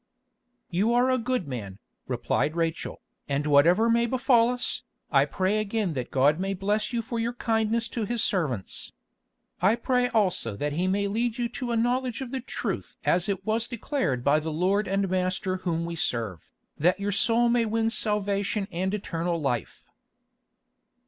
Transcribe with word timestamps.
"You 0.71 0.93
are 0.95 1.11
a 1.11 1.19
good 1.19 1.47
man," 1.47 1.77
replied 2.07 2.55
Rachel, 2.55 3.01
"and 3.29 3.45
whatever 3.45 3.87
may 3.87 4.07
befall 4.07 4.49
us, 4.49 4.81
I 5.11 5.25
pray 5.25 5.59
again 5.59 5.93
that 5.93 6.09
God 6.09 6.39
may 6.39 6.55
bless 6.55 6.91
you 6.91 7.03
for 7.03 7.19
your 7.19 7.33
kindness 7.33 7.87
to 7.89 8.05
His 8.05 8.23
servants. 8.23 8.93
I 9.61 9.75
pray 9.75 10.07
also 10.09 10.55
that 10.55 10.73
He 10.73 10.87
may 10.87 11.07
lead 11.07 11.37
you 11.37 11.47
to 11.49 11.69
a 11.71 11.77
knowledge 11.77 12.19
of 12.19 12.31
the 12.31 12.41
truth 12.41 12.95
as 13.05 13.29
it 13.29 13.45
was 13.45 13.67
declared 13.67 14.23
by 14.23 14.39
the 14.39 14.51
Lord 14.51 14.87
and 14.87 15.07
Master 15.07 15.57
Whom 15.57 15.85
we 15.85 15.95
serve, 15.95 16.49
that 16.79 16.99
your 16.99 17.11
soul 17.11 17.47
may 17.47 17.67
win 17.67 17.91
salvation 17.91 18.67
and 18.71 18.91
eternal 18.95 19.39
life." 19.39 19.85